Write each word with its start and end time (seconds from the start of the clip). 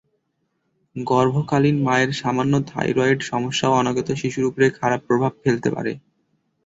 গর্ভকালীন 0.95 1.77
মায়ের 1.83 2.11
সামান্য 2.13 2.53
থাইরয়েড 2.67 3.19
সমস্যাও 3.23 3.73
অনাগত 3.73 4.07
শিশুর 4.13 4.45
ওপর 4.45 4.61
খারাপ 4.79 5.01
প্রভাব 5.07 5.31
ফেলতে 5.43 5.69
পারে। 5.75 5.91